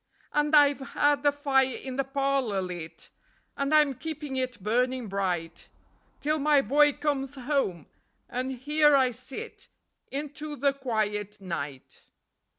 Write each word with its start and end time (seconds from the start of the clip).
And 0.33 0.55
I've 0.55 0.79
had 0.79 1.21
the 1.21 1.31
fire 1.31 1.77
in 1.77 1.95
the 1.95 2.03
parlour 2.03 2.59
lit, 2.59 3.11
And 3.55 3.71
I'm 3.71 3.93
keeping 3.93 4.35
it 4.35 4.63
burning 4.63 5.05
bright 5.07 5.69
Till 6.21 6.39
my 6.39 6.59
boy 6.61 6.93
comes 6.93 7.35
home; 7.35 7.85
and 8.27 8.51
here 8.51 8.95
I 8.95 9.11
sit 9.11 9.67
Into 10.09 10.55
the 10.55 10.73
quiet 10.73 11.39
night." 11.39 12.01